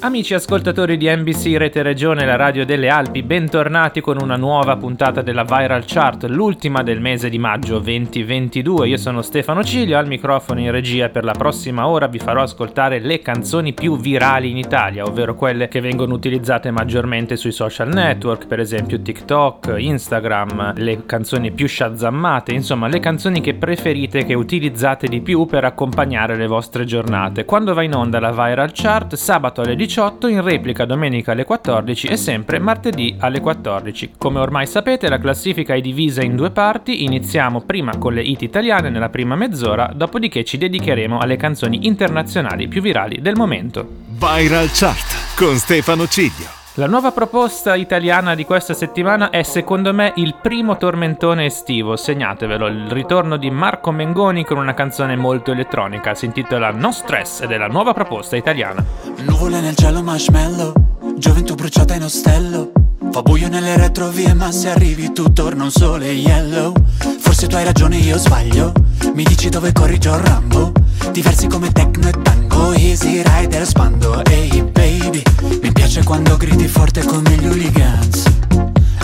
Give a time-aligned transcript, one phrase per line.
[0.00, 5.22] Amici ascoltatori di NBC Rete Regione, la radio delle Alpi, bentornati con una nuova puntata
[5.22, 8.86] della Viral Chart, l'ultima del mese di maggio 2022.
[8.86, 13.00] Io sono Stefano Ciglio, al microfono in regia per la prossima ora vi farò ascoltare
[13.00, 18.46] le canzoni più virali in Italia, ovvero quelle che vengono utilizzate maggiormente sui social network,
[18.46, 25.08] per esempio TikTok, Instagram, le canzoni più shazammate, insomma le canzoni che preferite, che utilizzate
[25.08, 27.44] di più per accompagnare le vostre giornate.
[27.44, 31.44] Quando va in onda la Viral Chart, sabato alle 18 18, in replica domenica alle
[31.44, 34.12] 14 e sempre martedì alle 14.
[34.18, 38.42] Come ormai sapete la classifica è divisa in due parti, iniziamo prima con le hit
[38.42, 43.88] italiane nella prima mezz'ora, dopodiché ci dedicheremo alle canzoni internazionali più virali del momento.
[44.08, 46.57] Viral Chart con Stefano Ciglio.
[46.78, 52.68] La nuova proposta italiana di questa settimana è secondo me il primo tormentone estivo, segnatevelo,
[52.68, 57.50] il ritorno di Marco Mengoni con una canzone molto elettronica, si intitola No Stress ed
[57.50, 58.84] è la nuova proposta italiana.
[59.26, 60.72] Nuvole nel cielo marshmallow,
[61.16, 62.70] gioventù bruciata in ostello,
[63.10, 66.72] fa buio nelle retrovie ma se arrivi tu torna un sole yellow,
[67.20, 68.72] forse tu hai ragione io sbaglio,
[69.14, 70.72] mi dici dove corri John Rambo,
[71.12, 75.22] diversi come techno e tango, easy rider spando, ehi hey baby,
[75.62, 78.24] mi piace quando gridi forte come gli hooligans.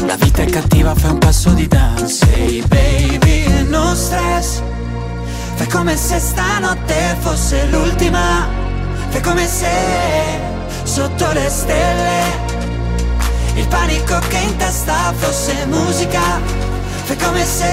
[0.07, 2.27] La vita è cattiva, fai un passo di dance.
[2.35, 4.61] Hey baby, no stress.
[5.55, 8.47] Fai come se stanotte fosse l'ultima.
[9.09, 9.69] Fai come se
[10.83, 12.54] sotto le stelle
[13.55, 16.41] Il panico che in testa fosse musica
[17.05, 17.71] Fai come se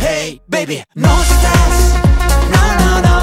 [0.00, 1.92] Hey baby, no stress
[2.50, 3.16] No, no, no.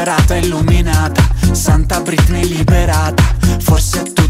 [0.00, 1.20] Serata illuminata
[1.52, 3.22] Santa Britney liberata.
[3.58, 4.19] Forse è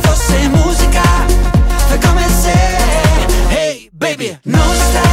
[0.00, 1.02] fosse musica
[1.88, 2.52] Fai come se
[3.50, 5.05] Hey baby, no stress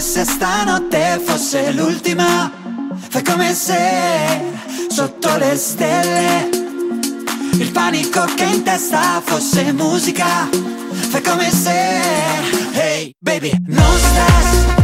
[0.00, 2.50] se stanotte fosse l'ultima.
[3.08, 3.78] Fai come se
[4.88, 6.48] sotto le stelle
[7.52, 10.48] Il panico che in testa fosse musica.
[11.10, 11.70] Fai come se
[12.72, 14.79] Hey baby, no stress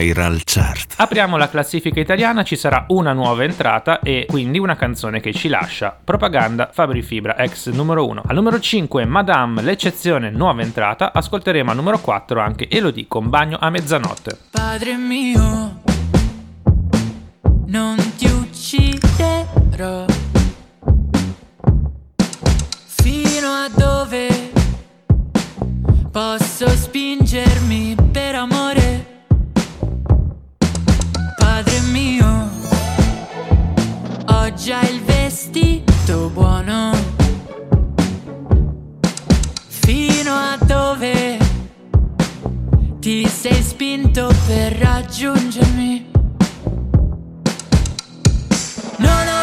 [0.00, 0.94] Viral Chart.
[0.96, 5.48] Apriamo la classifica italiana, ci sarà una nuova entrata e quindi una canzone che ci
[5.48, 5.94] lascia.
[6.02, 8.22] Propaganda Fabri Fibra, ex numero 1.
[8.26, 11.12] Al numero 5 Madame, l'eccezione nuova entrata.
[11.12, 14.38] Ascolteremo al numero 4 anche Elodie con Bagno a mezzanotte.
[14.50, 15.82] Padre mio,
[17.66, 20.06] non ti ucciderò.
[22.86, 24.50] Fino a dove
[26.10, 29.09] posso spingermi per amore?
[31.90, 32.48] Mio,
[34.26, 36.92] ho già il vestito buono.
[39.66, 41.38] Fino a dove
[43.00, 46.10] ti sei spinto per raggiungermi?
[48.98, 49.39] No, no.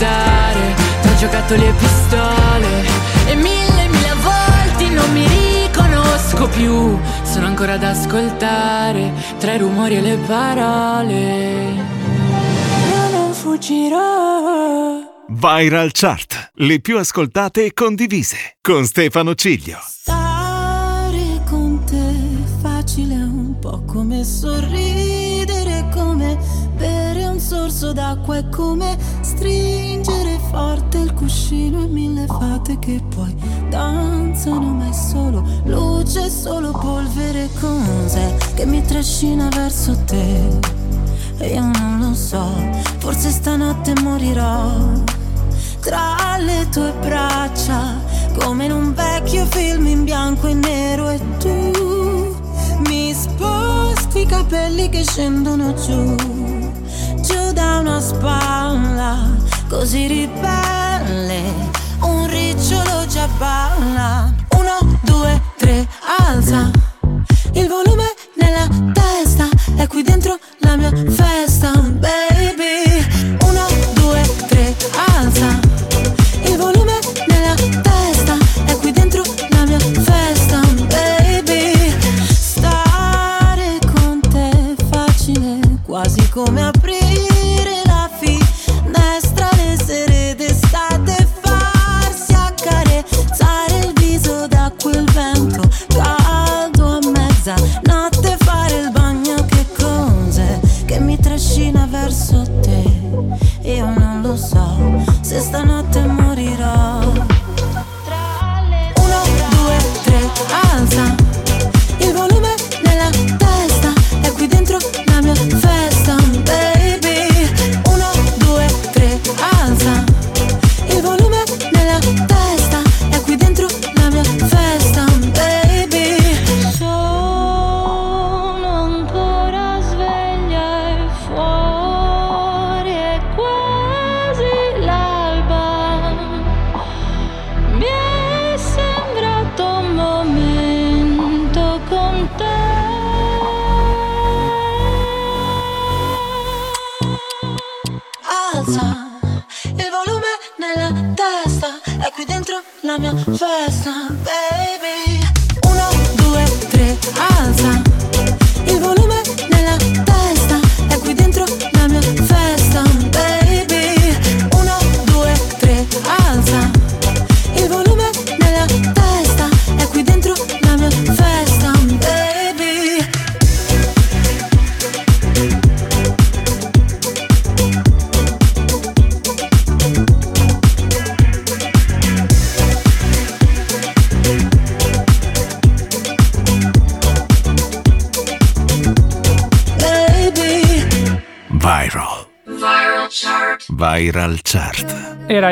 [0.00, 2.86] Aspettare tra giocattoli e pistole
[3.26, 6.98] e mille mille volte non mi riconosco più.
[7.22, 11.64] Sono ancora ad ascoltare tra i rumori e le parole.
[12.90, 15.08] Io non fuggirò.
[15.28, 19.78] Viral Chart, le più ascoltate e condivise, con Stefano Ciglio.
[19.80, 22.14] Stare con te
[22.60, 26.36] facile un po' come sorridere, come
[26.76, 28.98] bere un sorso d'acqua, è come
[30.50, 33.34] forte il cuscino e mille fate che poi
[33.68, 40.58] danzano, ma è solo luce, solo polvere, cos'è che mi trascina verso te?
[41.38, 42.44] E io non lo so,
[42.98, 44.72] forse stanotte morirò
[45.80, 48.00] tra le tue braccia,
[48.38, 52.36] come in un vecchio film in bianco e nero e tu
[52.86, 56.14] mi sposti i capelli che scendono giù,
[57.20, 59.28] giù da una spalla,
[59.70, 61.42] così ribelle,
[62.00, 64.34] un ricciolo già balla.
[64.58, 65.86] Uno, due, tre,
[66.18, 66.70] alza
[67.52, 73.39] il volume nella testa, è qui dentro la mia festa, baby.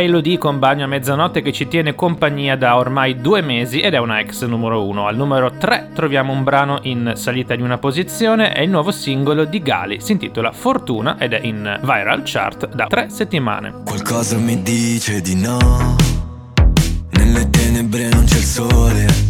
[0.08, 3.98] Melody con Bagno a mezzanotte che ci tiene compagnia da ormai due mesi ed è
[3.98, 5.06] una ex numero uno.
[5.06, 9.44] Al numero 3 troviamo un brano in salita di una posizione, è il nuovo singolo
[9.44, 13.82] di Gali, si intitola Fortuna ed è in viral chart da tre settimane.
[13.84, 15.58] Qualcosa mi dice di no,
[17.10, 19.27] nelle tenebre non c'è il sole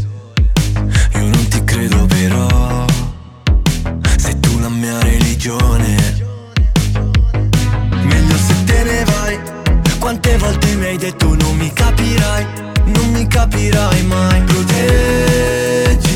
[10.21, 12.45] Quante volte mi hai detto non mi capirai,
[12.87, 16.08] non mi capirai mai Proteggi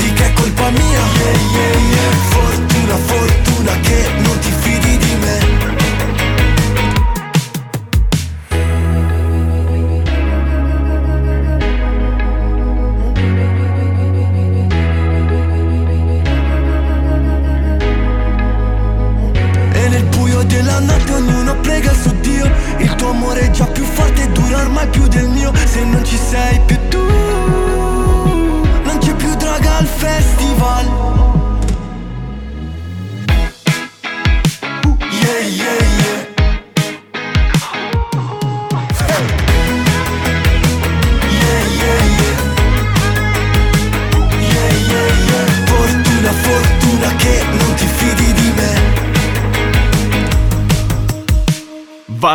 [0.00, 0.80] credi che è colpa mia?
[0.80, 2.12] Yeah, yeah, yeah.
[2.30, 4.89] Fortuna, fortuna che non ti fidi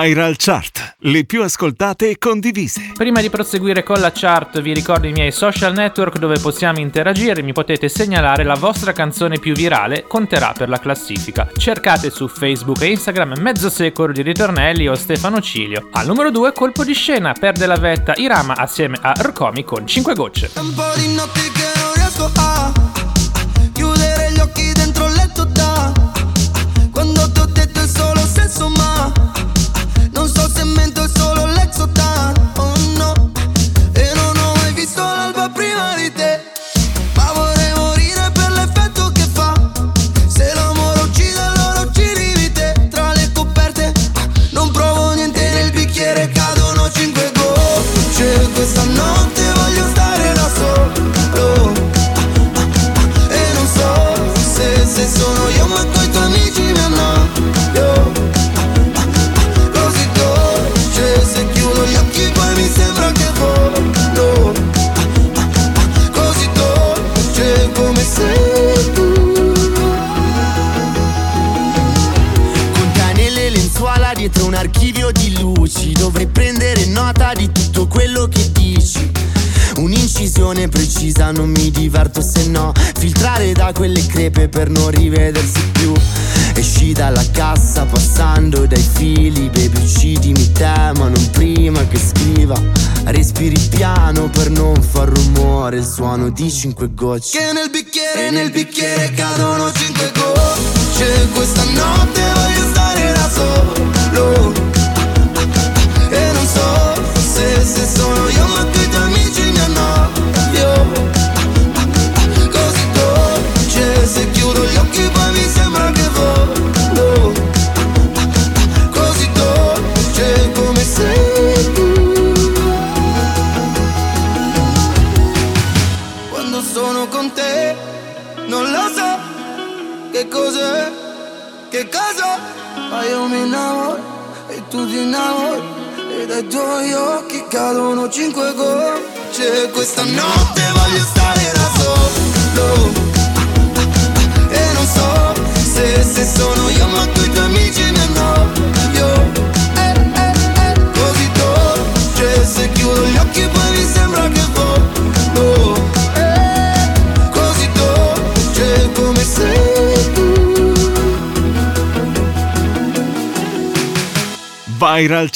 [0.06, 2.92] Viral Chart, le più ascoltate e condivise.
[2.96, 7.42] Prima di proseguire con la chart vi ricordo i miei social network dove possiamo interagire,
[7.42, 11.50] mi potete segnalare la vostra canzone più virale, conterà per la classifica.
[11.58, 15.88] Cercate su Facebook e Instagram Mezzo Secolo di Ritornelli o Stefano Cilio.
[15.94, 20.14] Al numero 2 colpo di scena, perde la vetta Irama assieme a Rkomi con 5
[20.14, 20.52] gocce.
[20.58, 22.85] Un po' di notte che non riesco a
[96.52, 97.38] 5 gocce.
[97.38, 101.28] Che nel bicchiere, nel bicchiere cadono 5 gocce.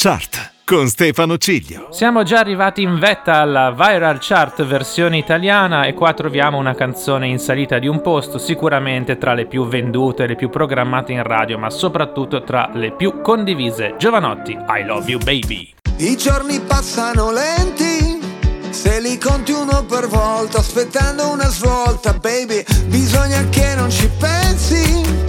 [0.01, 1.89] Chart con Stefano Ciglio.
[1.91, 7.27] Siamo già arrivati in vetta alla Viral Chart versione italiana e qua troviamo una canzone
[7.27, 11.57] in salita di un posto, sicuramente tra le più vendute, le più programmate in radio,
[11.57, 13.95] ma soprattutto tra le più condivise.
[13.97, 15.73] Giovanotti, I Love You Baby.
[15.97, 18.21] I giorni passano lenti,
[18.69, 25.28] se li conti uno per volta, aspettando una svolta, baby, bisogna che non ci pensi.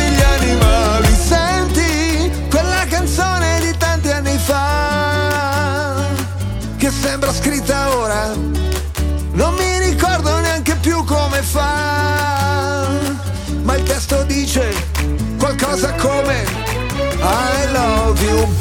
[18.23, 18.60] I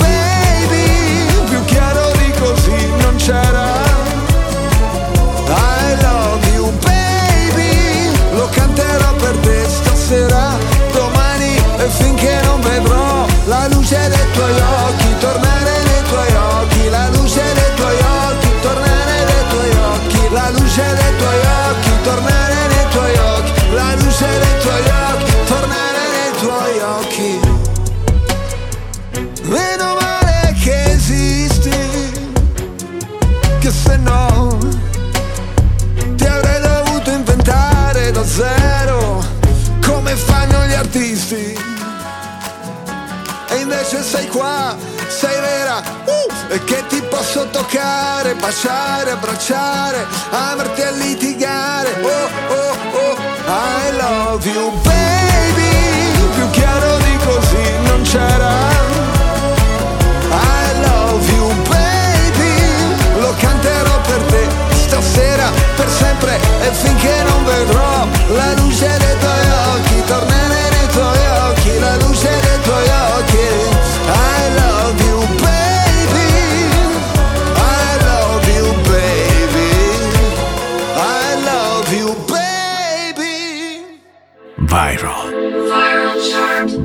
[44.10, 51.39] sei qua, sei vera, uh, e che ti posso toccare, baciare, abbracciare, amarti a litigare.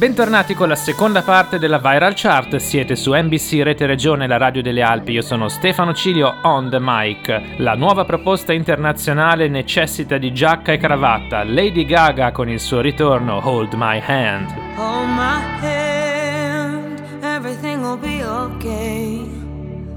[0.00, 4.62] Bentornati con la seconda parte della Viral Chart, siete su NBC Rete Regione, la radio
[4.62, 7.58] delle Alpi, io sono Stefano Cilio on the mic.
[7.58, 13.42] La nuova proposta internazionale necessita di giacca e cravatta, Lady Gaga con il suo ritorno
[13.44, 14.48] Hold My Hand.
[14.78, 19.20] Hold my hand, everything will be okay.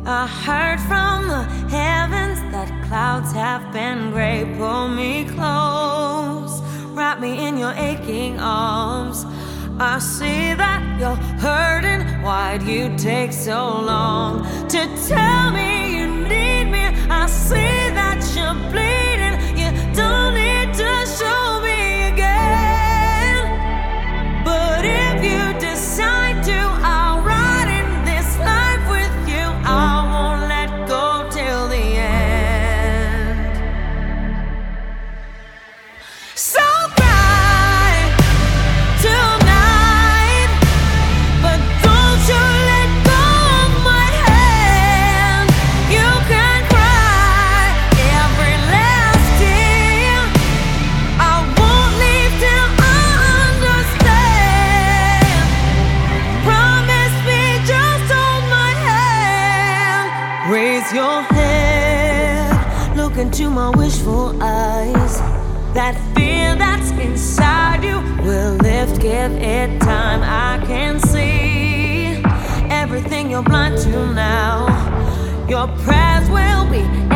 [0.05, 4.43] I heard from the heavens that clouds have been gray.
[4.57, 6.61] Pull me close,
[6.93, 9.25] wrap me in your aching arms.
[9.79, 12.21] I see that you're hurting.
[12.21, 16.85] Why'd you take so long to tell me you need me?
[17.09, 19.39] I see that you're bleeding.
[19.57, 23.43] You don't need to show me again.
[24.45, 26.72] But if you decide to,
[73.33, 74.67] you're blind to now.
[75.49, 77.12] Your prayers will be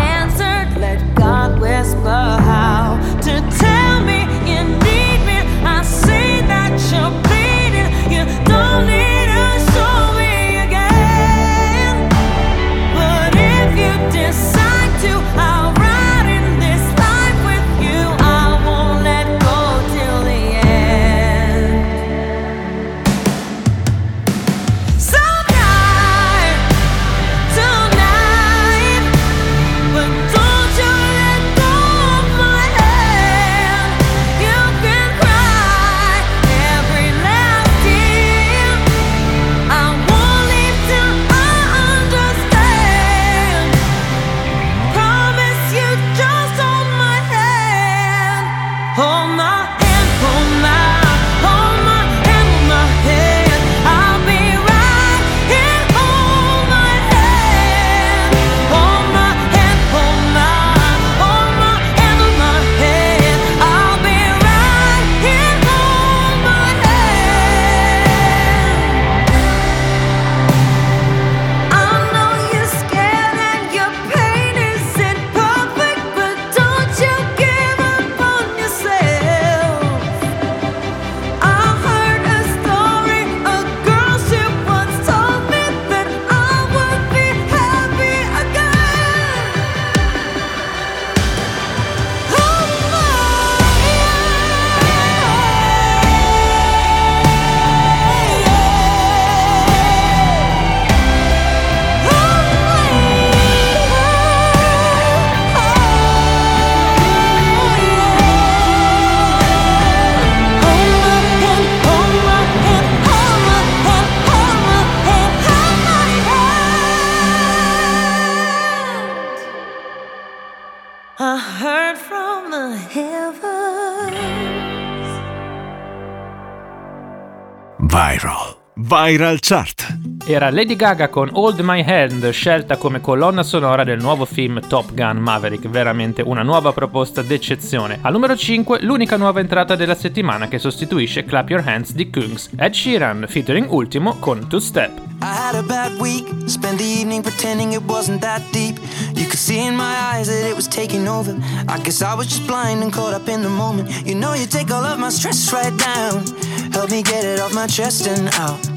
[127.98, 128.56] Viral.
[128.78, 130.17] Viral Chart.
[130.30, 134.94] Era Lady Gaga con Hold My Hand, scelta come colonna sonora del nuovo film Top
[134.94, 138.00] Gun Maverick, veramente una nuova proposta d'eccezione.
[138.02, 142.50] Al numero 5, l'unica nuova entrata della settimana che sostituisce Clap Your Hands di Kungs,
[142.58, 145.00] Ed Sheeran, featuring Ultimo con Two Step.
[145.22, 148.78] I had a bad week, spent the evening pretending it wasn't that deep.
[149.16, 151.38] You could see in my eyes that it was taking over.
[151.70, 153.90] I guess I was just blind and caught up in the moment.
[154.06, 156.26] You know, you take all of my stress right down.
[156.74, 158.77] Help me get it off my chest and out.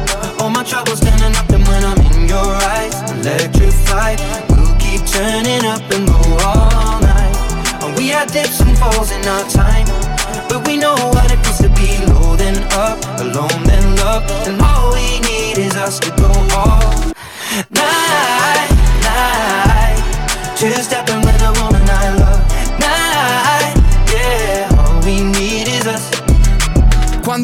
[0.41, 4.19] All my troubles standing up, and when I'm in your eyes, electrified.
[4.49, 7.35] We'll keep turning up and go all night.
[7.83, 9.85] And we had dips and falls in our time.
[10.49, 14.23] But we know what it feels to be low, then up, alone, then love.
[14.47, 16.89] And all we need is us to go all
[17.69, 18.71] night,
[19.05, 20.01] night.
[20.57, 20.73] Two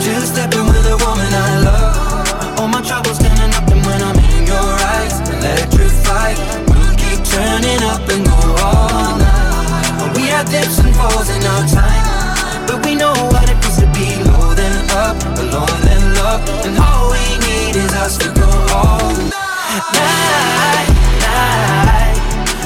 [0.00, 2.58] just stepping with a woman I love.
[2.60, 6.38] All my troubles standing up, when I'm in your eyes, electrified.
[6.68, 10.16] We'll keep turning up and go all night.
[10.16, 14.54] We dips and falls in our time, but we know what it to be low
[14.54, 20.88] then up, alone then love, and all we need is us to go all night,
[21.20, 22.16] night.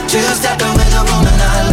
[0.06, 1.69] Just stepping with a woman I love.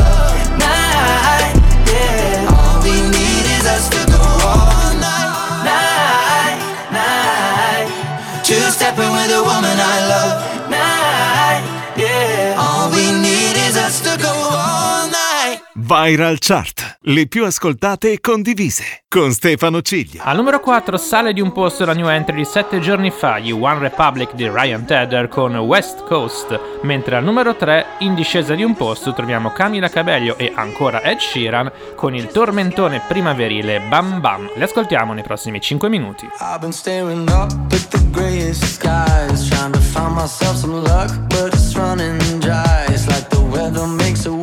[15.88, 20.24] Viral Chart, le più ascoltate e condivise, con Stefano Ciglia.
[20.24, 23.52] Al numero 4 sale di un posto la new entry di 7 giorni fa, gli
[23.52, 28.64] One Republic di Ryan Tedder con West Coast, mentre al numero 3, in discesa di
[28.64, 34.50] un posto, troviamo Camila Cabello e ancora Ed Sheeran con il tormentone primaverile Bam Bam.
[34.56, 36.26] Le ascoltiamo nei prossimi 5 minuti.
[36.42, 41.54] I've been staring up at the grayest skies, trying to find myself some luck, but
[41.54, 42.84] it's running dry.
[42.90, 44.37] It's like the weather makes my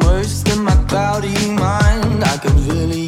[0.95, 2.23] cloudy mind.
[2.23, 3.04] I could really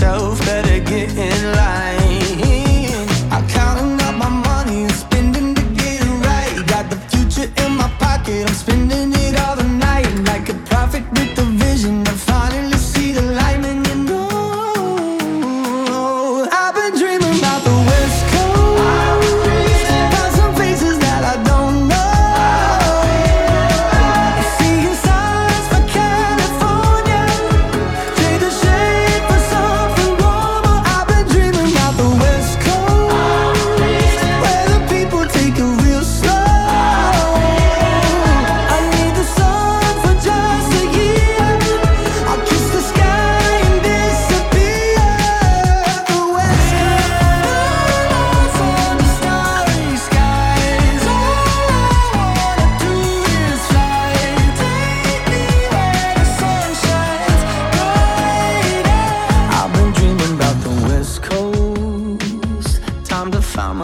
[0.00, 0.49] yourself,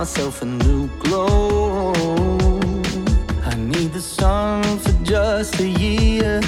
[0.07, 1.93] myself a new glow.
[3.45, 6.41] I need the sun for just a year.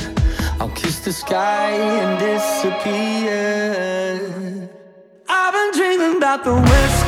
[0.61, 3.41] I'll kiss the sky and disappear.
[5.29, 7.08] I've been dreaming about the West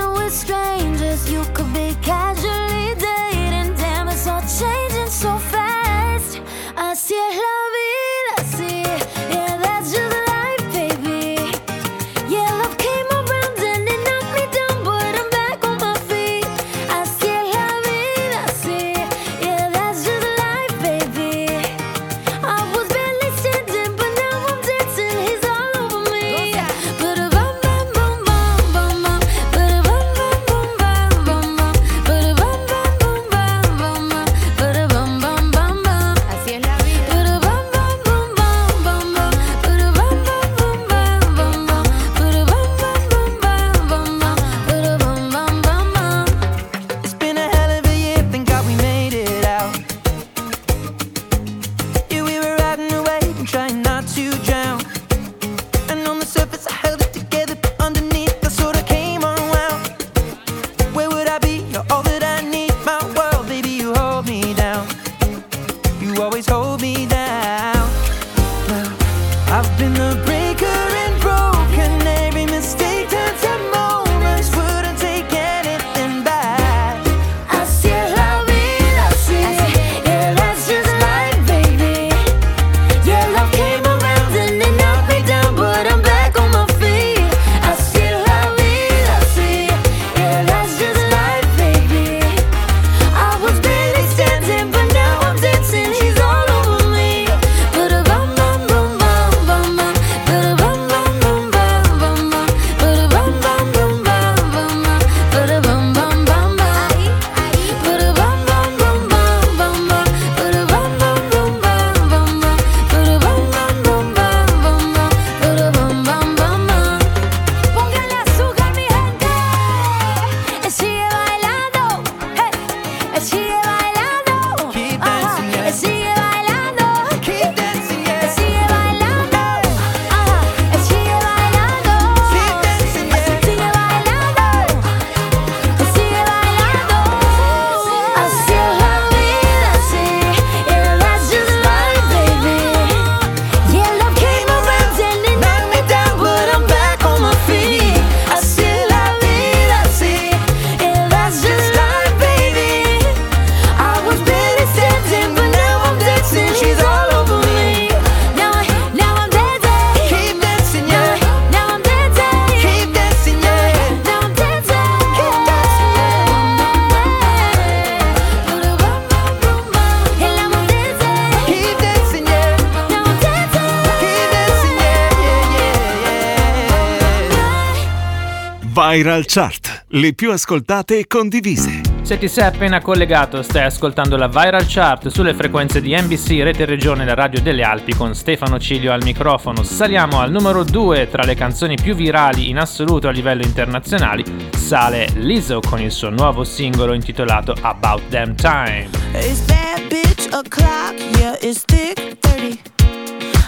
[178.91, 181.79] Viral Chart, le più ascoltate e condivise.
[182.01, 186.65] Se ti sei appena collegato, stai ascoltando la Viral Chart sulle frequenze di NBC, Rete
[186.65, 189.63] Regione e Radio delle Alpi con Stefano Cilio al microfono.
[189.63, 194.25] Saliamo al numero 2 tra le canzoni più virali in assoluto a livello internazionale.
[194.57, 198.89] Sale Lizzo con il suo nuovo singolo intitolato About Them Time.
[199.13, 200.99] Is that bitch a clock?
[201.17, 202.59] Yeah, it's thick 30.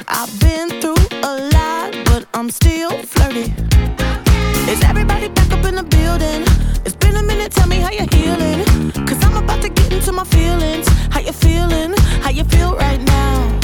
[0.07, 3.53] I've been through a lot, but I'm still flirty.
[4.69, 6.43] Is everybody back up in the building?
[6.85, 8.63] It's been a minute, tell me how you're healing.
[9.05, 10.87] Cause I'm about to get into my feelings.
[11.11, 11.93] How you feeling?
[12.21, 13.62] How you feel right now?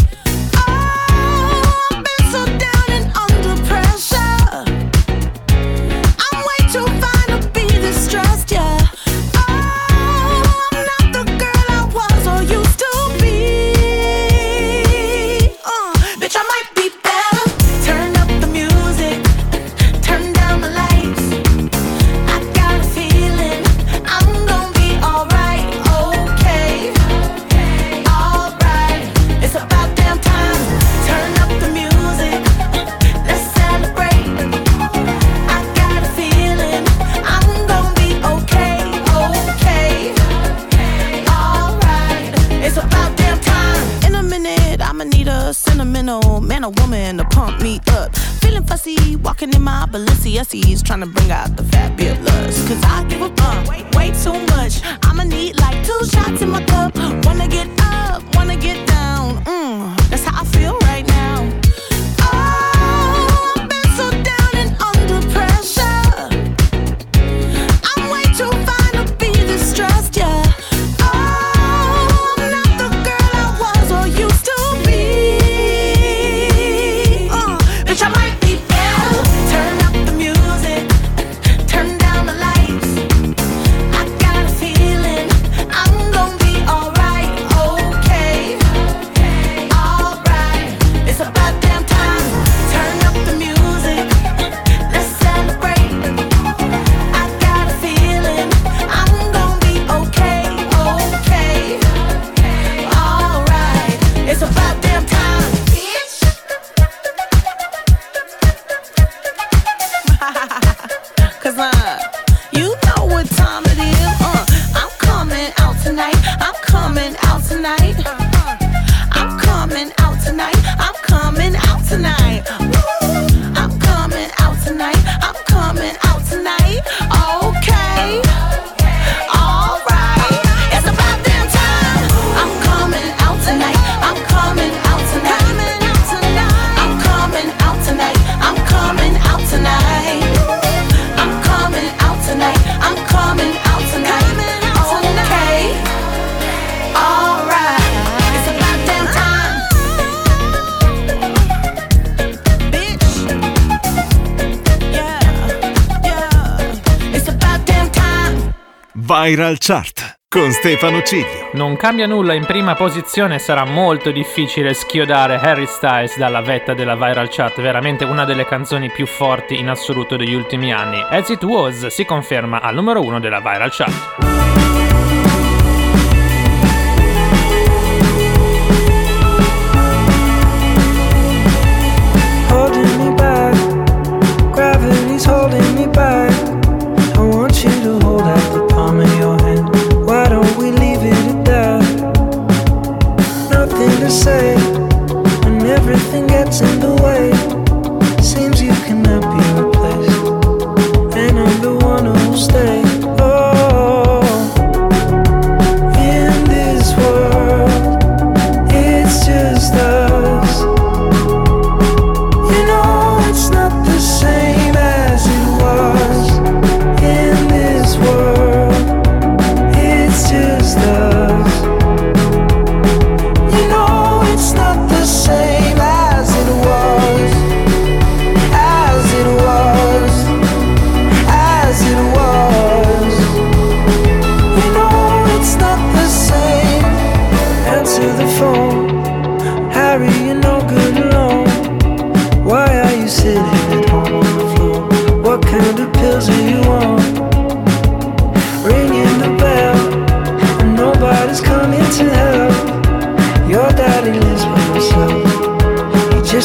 [159.30, 161.52] Viral Chart con Stefano Ciglio.
[161.54, 166.96] Non cambia nulla, in prima posizione sarà molto difficile schiodare Harry Styles dalla vetta della
[166.96, 171.00] viral chart, veramente una delle canzoni più forti in assoluto degli ultimi anni.
[171.08, 174.29] As It Was si conferma al numero uno della viral chart.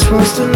[0.05, 0.54] He just wants to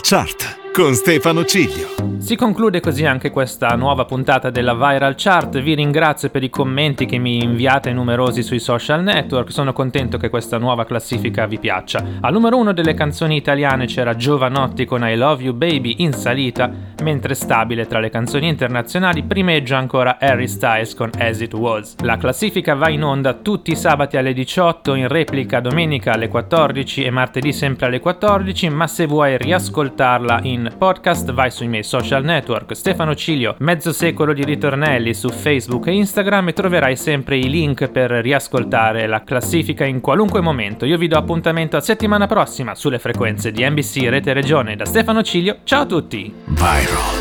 [0.00, 2.01] Chart con Stefano Ciglio.
[2.22, 5.60] Si conclude così anche questa nuova puntata della Viral Chart.
[5.60, 9.50] Vi ringrazio per i commenti che mi inviate numerosi sui social network.
[9.50, 12.02] Sono contento che questa nuova classifica vi piaccia.
[12.20, 16.70] Al numero uno delle canzoni italiane c'era Giovanotti con I Love You Baby in salita,
[17.02, 21.96] mentre stabile tra le canzoni internazionali primeggia ancora Harry Styles con As It Was.
[22.02, 27.02] La classifica va in onda tutti i sabati alle 18, in replica domenica alle 14
[27.02, 32.10] e martedì sempre alle 14, ma se vuoi riascoltarla in podcast vai sui miei social
[32.20, 37.48] network Stefano Cilio, mezzo secolo di ritornelli su Facebook e Instagram e troverai sempre i
[37.48, 40.84] link per riascoltare la classifica in qualunque momento.
[40.84, 45.22] Io vi do appuntamento a settimana prossima sulle frequenze di NBC Rete Regione da Stefano
[45.22, 45.58] Cilio.
[45.64, 46.32] Ciao a tutti!
[46.46, 47.12] Viral.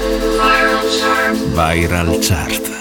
[1.53, 2.80] Viral Chart.